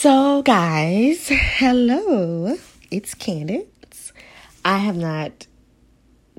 [0.00, 2.56] So, guys, hello.
[2.88, 4.12] It's Candace.
[4.64, 5.48] I have not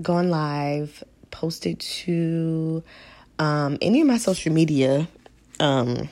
[0.01, 2.85] gone live, posted to
[3.37, 5.09] um, any of my social media
[5.59, 6.07] um,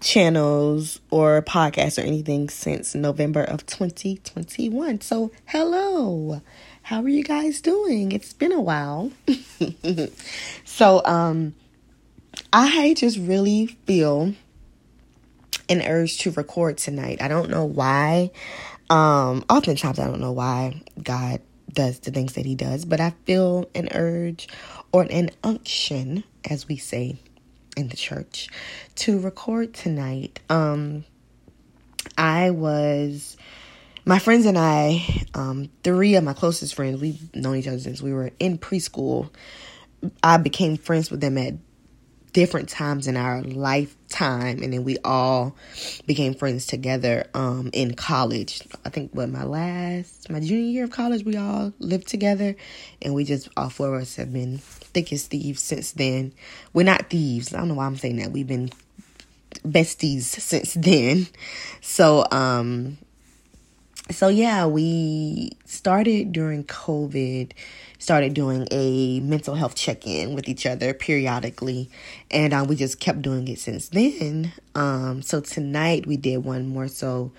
[0.00, 5.02] channels or podcasts or anything since November of 2021.
[5.02, 6.40] So, hello.
[6.84, 8.10] How are you guys doing?
[8.10, 9.12] It's been a while.
[10.64, 11.54] so, um,
[12.54, 14.32] I just really feel
[15.68, 17.22] an urge to record tonight.
[17.22, 18.30] I don't know why.
[18.90, 21.40] Um, oftentimes I don't know why God
[21.72, 24.48] does the things that he does, but I feel an urge
[24.92, 27.16] or an unction, as we say
[27.76, 28.48] in the church,
[28.96, 30.40] to record tonight.
[30.48, 31.04] Um,
[32.16, 33.36] I was
[34.04, 38.02] my friends and I, um, three of my closest friends, we've known each other since
[38.02, 39.30] we were in preschool.
[40.22, 41.54] I became friends with them at
[42.34, 45.56] different times in our lifetime and then we all
[46.04, 48.60] became friends together um in college.
[48.84, 52.56] I think what my last my junior year of college we all lived together
[53.00, 56.32] and we just all four of us have been thick as thieves since then.
[56.72, 57.54] We're not thieves.
[57.54, 58.32] I don't know why i'm saying that.
[58.32, 58.70] We've been
[59.64, 61.28] besties since then.
[61.80, 62.98] So um
[64.10, 67.52] so yeah, we started during COVID,
[67.98, 71.90] started doing a mental health check-in with each other periodically,
[72.30, 74.52] and um, we just kept doing it since then.
[74.74, 77.32] Um, so tonight we did one more so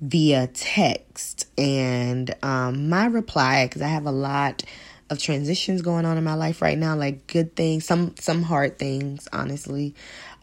[0.00, 4.62] via text, and um, my reply because I have a lot
[5.10, 8.78] of transitions going on in my life right now, like good things, some some hard
[8.78, 9.94] things, honestly,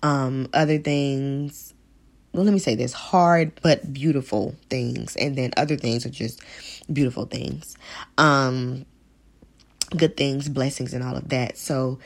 [0.03, 1.73] um, other things
[2.34, 6.41] well, let me say this hard but beautiful things, and then other things are just
[6.91, 7.75] beautiful things.
[8.17, 8.86] Um,
[9.95, 11.58] good things, blessings, and all of that.
[11.58, 12.00] So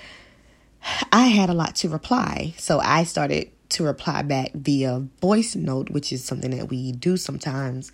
[1.11, 2.53] I had a lot to reply.
[2.57, 7.17] So I started to reply back via voice note, which is something that we do
[7.17, 7.91] sometimes.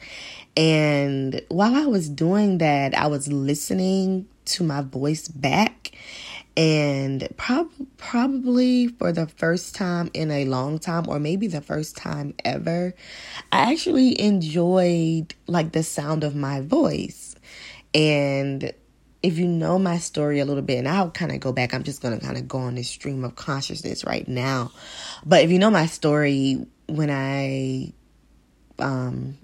[0.58, 5.92] And while I was doing that, I was listening to my voice back
[6.58, 11.96] and prob- probably for the first time in a long time or maybe the first
[11.96, 12.94] time ever
[13.52, 17.36] i actually enjoyed like the sound of my voice
[17.94, 18.74] and
[19.22, 21.84] if you know my story a little bit and i'll kind of go back i'm
[21.84, 24.72] just going to kind of go on this stream of consciousness right now.
[25.26, 27.92] But if you know my story when i
[28.80, 29.38] um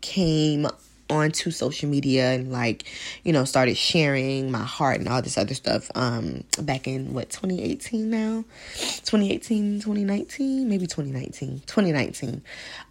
[0.00, 0.66] came
[1.10, 2.84] onto social media and like
[3.22, 7.30] you know started sharing my heart and all this other stuff um back in what
[7.30, 8.44] 2018 now?
[8.76, 12.42] 2018 2019 maybe 2019 2019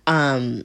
[0.07, 0.63] um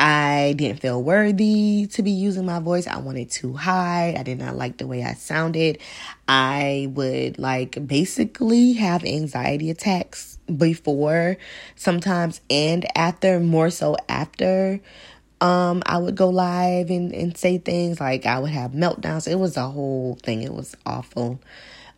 [0.00, 2.86] I didn't feel worthy to be using my voice.
[2.86, 4.16] I wanted to hide.
[4.16, 5.78] I did not like the way I sounded.
[6.26, 11.36] I would like basically have anxiety attacks before
[11.76, 14.80] sometimes and after, more so after
[15.42, 19.28] um I would go live and, and say things like I would have meltdowns.
[19.28, 20.42] It was a whole thing.
[20.42, 21.40] It was awful.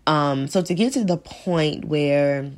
[0.08, 2.50] Um so to get to the point where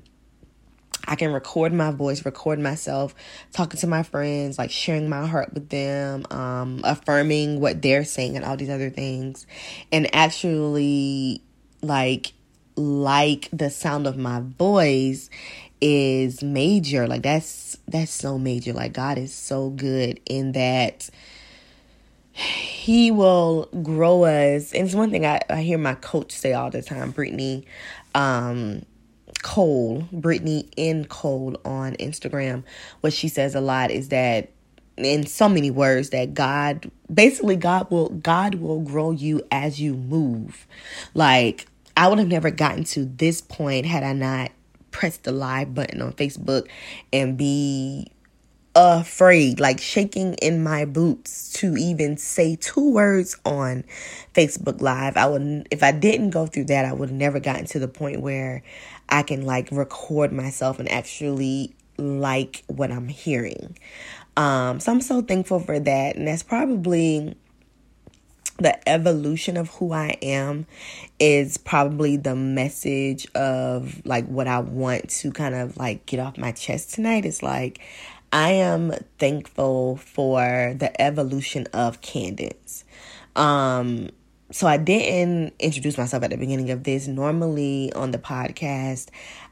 [1.06, 3.14] I can record my voice, record myself,
[3.52, 8.36] talking to my friends, like sharing my heart with them, um, affirming what they're saying
[8.36, 9.46] and all these other things,
[9.92, 11.42] and actually
[11.82, 12.32] like
[12.76, 15.30] like the sound of my voice
[15.80, 17.06] is major.
[17.06, 18.72] Like that's that's so major.
[18.72, 21.08] Like God is so good in that
[22.32, 24.72] he will grow us.
[24.72, 27.66] And it's one thing I, I hear my coach say all the time, Brittany
[28.14, 28.84] um
[29.44, 32.64] Cole, Brittany in Cole on Instagram.
[33.02, 34.48] What she says a lot is that
[34.96, 39.92] in so many words that God basically God will God will grow you as you
[39.92, 40.66] move.
[41.12, 44.50] Like I would have never gotten to this point had I not
[44.90, 46.66] pressed the live button on Facebook
[47.12, 48.10] and be
[48.74, 53.84] afraid, like shaking in my boots to even say two words on
[54.34, 55.16] Facebook Live.
[55.16, 57.88] I would if I didn't go through that, I would have never gotten to the
[57.88, 58.62] point where
[59.08, 63.76] I can like record myself and actually like what I'm hearing.
[64.36, 67.36] Um, so I'm so thankful for that, and that's probably
[68.58, 70.66] the evolution of who I am
[71.18, 76.38] is probably the message of like what I want to kind of like get off
[76.38, 77.80] my chest tonight is like
[78.32, 82.84] I am thankful for the evolution of Candace.
[83.34, 84.10] Um
[84.50, 87.08] so I didn't introduce myself at the beginning of this.
[87.08, 89.08] Normally on the podcast,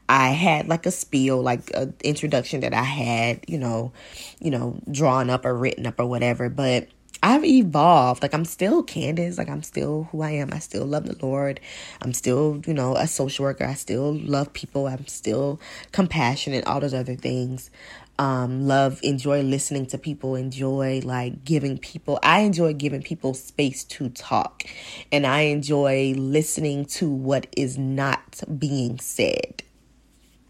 [0.07, 3.91] I had like a spiel, like an introduction that I had, you know,
[4.39, 6.87] you know, drawn up or written up or whatever, but
[7.23, 8.21] I've evolved.
[8.21, 9.37] Like I'm still Candace.
[9.37, 10.49] Like I'm still who I am.
[10.51, 11.61] I still love the Lord.
[12.01, 13.63] I'm still, you know, a social worker.
[13.63, 14.87] I still love people.
[14.87, 15.61] I'm still
[15.93, 17.71] compassionate, all those other things.
[18.19, 23.83] Um, love, enjoy listening to people, enjoy like giving people, I enjoy giving people space
[23.85, 24.63] to talk.
[25.11, 29.63] And I enjoy listening to what is not being said.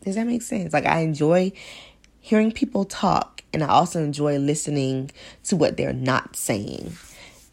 [0.04, 0.74] Does that make sense?
[0.74, 1.54] Like, I enjoy
[2.20, 5.12] hearing people talk, and I also enjoy listening
[5.46, 6.94] to what they're not saying.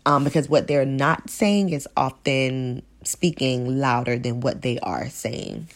[0.07, 5.69] Um, because what they're not saying is often speaking louder than what they are saying.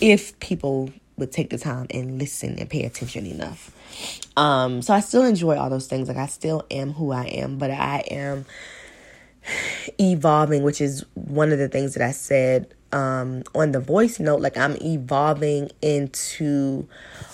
[0.00, 3.70] If people would take the time and listen and pay attention enough.
[4.36, 6.08] Um, so I still enjoy all those things.
[6.08, 8.44] Like I still am who I am, but I am
[9.98, 14.40] evolving, which is one of the things that I said um, on the voice note.
[14.40, 16.88] Like I'm evolving into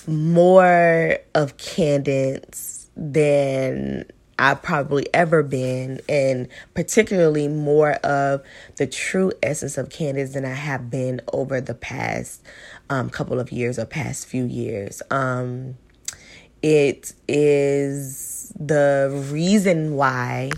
[0.06, 4.04] more of Candace than
[4.42, 8.42] I've probably ever been, and particularly more of
[8.76, 12.42] the true essence of Candace than I have been over the past
[12.90, 15.00] um, couple of years or past few years.
[15.12, 15.76] Um,
[16.60, 20.50] it is the reason why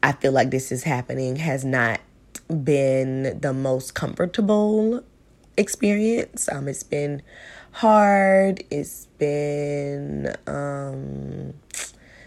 [0.00, 2.00] I feel like this is happening has not
[2.62, 5.02] been the most comfortable
[5.56, 6.48] experience.
[6.52, 7.20] Um, it's been
[7.72, 8.62] hard.
[8.70, 11.54] It's been um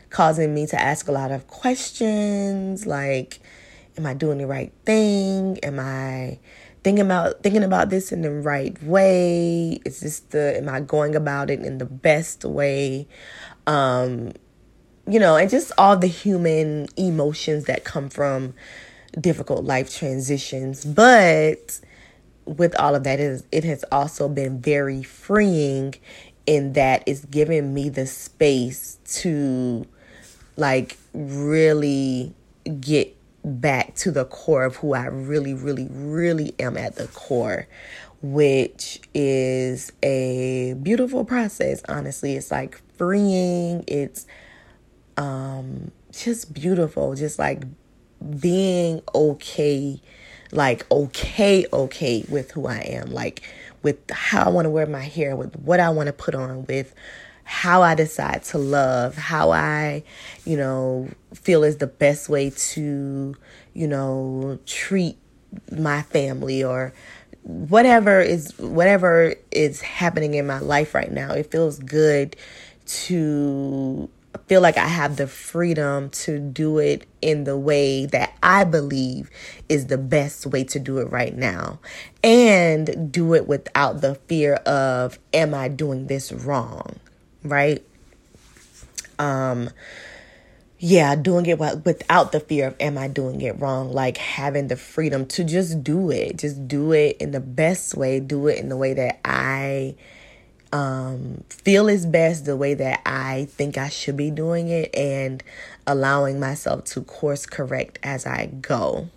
[0.09, 3.39] causing me to ask a lot of questions like
[3.97, 5.57] am I doing the right thing?
[5.63, 6.39] Am I
[6.83, 9.79] thinking about thinking about this in the right way?
[9.85, 13.07] Is this the am I going about it in the best way?
[13.65, 14.33] Um
[15.09, 18.53] you know, and just all the human emotions that come from
[19.19, 20.83] difficult life transitions.
[20.83, 21.79] But
[22.45, 25.95] with all of that is it has also been very freeing
[26.45, 29.85] in that it's given me the space to
[30.57, 32.33] like really
[32.81, 33.15] get
[33.45, 37.67] back to the core of who I really, really, really am at the core,
[38.21, 41.81] which is a beautiful process.
[41.87, 43.83] Honestly, it's like freeing.
[43.87, 44.27] It's
[45.15, 47.15] um just beautiful.
[47.15, 47.63] Just like
[48.39, 50.01] being okay,
[50.51, 53.43] like okay, okay with who I am, like
[53.83, 56.65] with how I want to wear my hair, with what I want to put on,
[56.65, 56.93] with
[57.47, 60.03] how I decide to love, how I,
[60.43, 63.35] you know, feel is the best way to,
[63.73, 65.17] you know, treat
[65.71, 66.93] my family or
[67.43, 71.31] whatever is whatever is happening in my life right now.
[71.31, 72.35] It feels good
[72.85, 74.09] to
[74.47, 79.29] feel like I have the freedom to do it in the way that I believe
[79.69, 81.79] is the best way to do it right now
[82.21, 86.99] and do it without the fear of am I doing this wrong?
[87.43, 87.83] Right?
[89.19, 89.69] Um,
[90.79, 93.91] yeah, doing it without the fear of am I doing it wrong?
[93.91, 98.19] Like having the freedom to just do it, just do it in the best way,
[98.19, 99.95] do it in the way that I
[100.71, 105.43] um, feel is best, the way that I think I should be doing it, and
[105.87, 109.09] allowing myself to course correct as I go.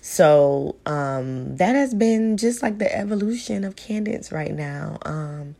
[0.00, 4.98] So um, that has been just like the evolution of Candace right now.
[5.02, 5.56] Um,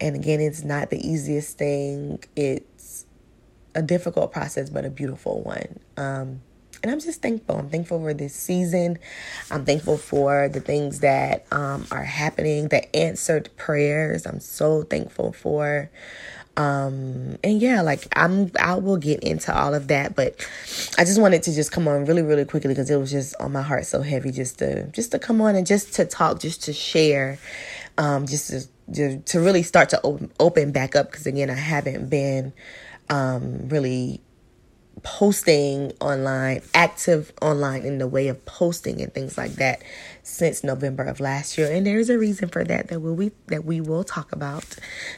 [0.00, 2.22] and again, it's not the easiest thing.
[2.34, 3.06] It's
[3.74, 5.78] a difficult process, but a beautiful one.
[5.96, 6.40] Um,
[6.82, 7.58] and I'm just thankful.
[7.58, 8.98] I'm thankful for this season.
[9.50, 14.26] I'm thankful for the things that um, are happening, the answered prayers.
[14.26, 15.90] I'm so thankful for.
[16.56, 20.46] Um, and yeah, like I'm, I will get into all of that, but
[20.98, 23.52] I just wanted to just come on really, really quickly because it was just on
[23.52, 26.64] my heart so heavy just to, just to come on and just to talk, just
[26.64, 27.38] to share,
[28.00, 31.54] um, just to to, to really start to open, open back up because again I
[31.54, 32.52] haven't been
[33.10, 34.20] um, really
[35.02, 39.82] posting online, active online in the way of posting and things like that
[40.22, 41.70] since November of last year.
[41.70, 44.64] And there's a reason for that that will we that we will talk about.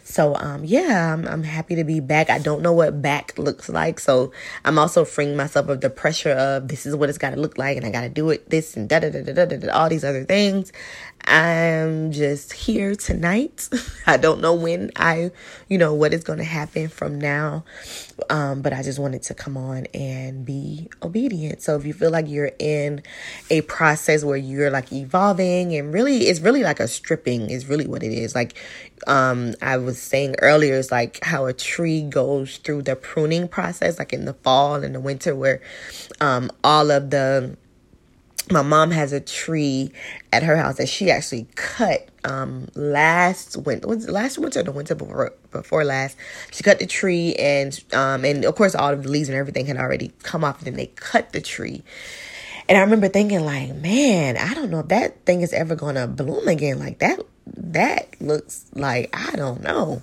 [0.05, 2.31] So um yeah, I'm I'm happy to be back.
[2.31, 4.01] I don't know what back looks like.
[4.01, 4.33] So
[4.65, 7.77] I'm also freeing myself of the pressure of this is what it's gotta look like
[7.77, 10.05] and I gotta do it this and da da da da da da all these
[10.05, 10.73] other things.
[11.25, 13.69] I'm just here tonight.
[14.07, 15.31] I don't know when I,
[15.69, 17.65] you know, what is to happen from now.
[18.29, 21.63] Um, but I just wanted to come on and be obedient.
[21.63, 23.03] So if you feel like you're in
[23.51, 27.87] a process where you're like evolving and really, it's really like a stripping, is really
[27.87, 28.35] what it is.
[28.35, 28.55] Like,
[29.07, 33.99] um, I was saying earlier, it's like how a tree goes through the pruning process,
[33.99, 35.61] like in the fall and the winter, where
[36.21, 37.57] um, all of the
[38.51, 39.93] my mom has a tree
[40.33, 44.95] at her house that she actually cut um last winter was last winter the winter
[44.95, 46.17] before before last?
[46.51, 49.67] She cut the tree and um and of course all of the leaves and everything
[49.67, 51.83] had already come off and then they cut the tree.
[52.69, 56.07] And i remember thinking like man i don't know if that thing is ever gonna
[56.07, 56.79] bloom again.
[56.79, 60.03] Like that that looks like i don't know.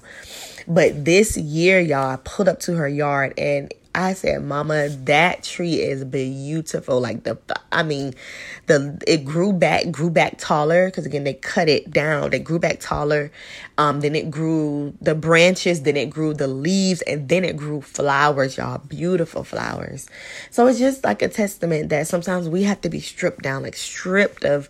[0.68, 5.44] But this year, y'all, I pulled up to her yard and I said, Mama, that
[5.44, 7.02] tree is beautiful.
[7.02, 7.38] Like the,
[7.72, 8.14] I mean,
[8.68, 12.30] the it grew back, grew back taller because again they cut it down.
[12.30, 13.32] They grew back taller.
[13.78, 15.82] Um, then it grew the branches.
[15.82, 18.78] Then it grew the leaves, and then it grew flowers, y'all.
[18.78, 20.08] Beautiful flowers.
[20.52, 23.76] So it's just like a testament that sometimes we have to be stripped down, like
[23.76, 24.70] stripped of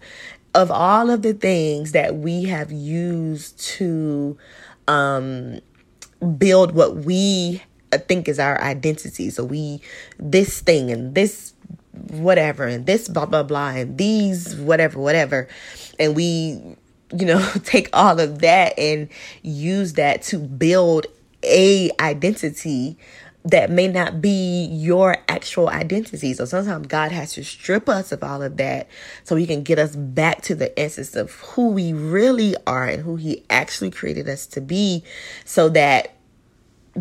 [0.56, 4.38] of all of the things that we have used to
[4.88, 5.60] um
[6.38, 7.62] build what we
[7.98, 9.30] think is our identity.
[9.30, 9.82] So we
[10.18, 11.54] this thing and this
[12.10, 15.48] whatever and this blah blah blah and these whatever whatever
[16.00, 16.62] and we
[17.18, 19.10] you know take all of that and
[19.42, 21.08] use that to build
[21.44, 22.98] a identity
[23.46, 26.34] that may not be your actual identity.
[26.34, 28.88] So sometimes God has to strip us of all of that
[29.24, 33.02] so he can get us back to the essence of who we really are and
[33.02, 35.04] who he actually created us to be
[35.46, 36.16] so that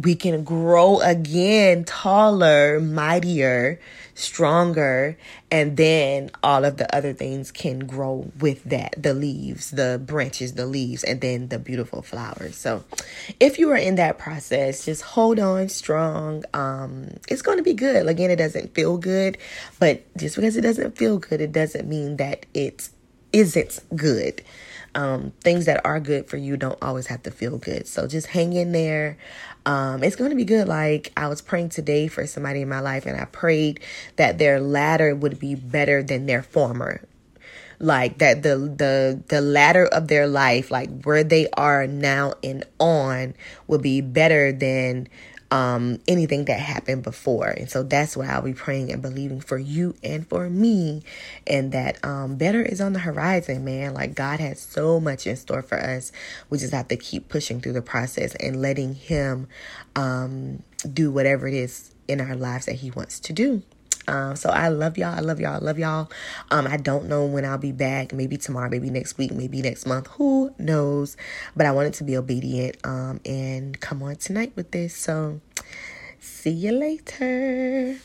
[0.02, 3.80] we can grow again taller, mightier,
[4.14, 5.18] stronger,
[5.50, 10.52] and then all of the other things can grow with that the leaves, the branches,
[10.54, 12.56] the leaves, and then the beautiful flowers.
[12.56, 12.84] So,
[13.40, 16.44] if you are in that process, just hold on strong.
[16.54, 18.06] Um, it's going to be good.
[18.06, 19.36] Again, it doesn't feel good,
[19.78, 22.88] but just because it doesn't feel good, it doesn't mean that it
[23.32, 24.42] isn't good
[24.94, 27.86] um, things that are good for you don't always have to feel good.
[27.86, 29.16] So just hang in there.
[29.68, 30.66] Um, it's going to be good.
[30.66, 33.80] Like I was praying today for somebody in my life, and I prayed
[34.16, 37.02] that their latter would be better than their former.
[37.78, 42.64] Like that the the the latter of their life, like where they are now and
[42.80, 43.34] on,
[43.66, 45.06] will be better than
[45.50, 47.48] um, anything that happened before.
[47.48, 51.02] And so that's what I'll be praying and believing for you and for me.
[51.46, 53.94] And that um, better is on the horizon, man.
[53.94, 56.12] Like God has so much in store for us.
[56.50, 59.48] We just have to keep pushing through the process and letting Him
[59.96, 60.62] um,
[60.92, 63.62] do whatever it is in our lives that He wants to do.
[64.08, 65.14] Um, so I love y'all.
[65.14, 65.54] I love y'all.
[65.54, 66.10] I love y'all.
[66.50, 68.12] Um, I don't know when I'll be back.
[68.12, 70.06] Maybe tomorrow, maybe next week, maybe next month.
[70.12, 71.16] Who knows?
[71.54, 74.96] But I wanted to be obedient um, and come on tonight with this.
[74.96, 75.40] So
[76.18, 77.98] see you later.